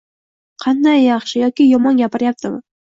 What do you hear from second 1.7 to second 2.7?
yomon gapiryaptimi?